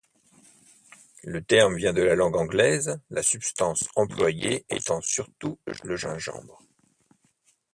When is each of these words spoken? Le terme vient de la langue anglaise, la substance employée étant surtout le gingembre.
Le 1.23 1.43
terme 1.43 1.75
vient 1.75 1.93
de 1.93 2.01
la 2.01 2.15
langue 2.15 2.35
anglaise, 2.35 2.99
la 3.11 3.21
substance 3.21 3.87
employée 3.95 4.65
étant 4.67 4.99
surtout 4.99 5.59
le 5.83 5.95
gingembre. 5.95 6.59